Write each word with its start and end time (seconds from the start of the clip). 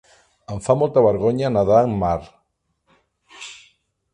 Em 0.53 0.61
fa 0.67 0.75
molta 0.83 1.03
vergonya 1.07 1.51
nedar 1.57 1.83
en 1.89 1.93
mar. 2.05 2.17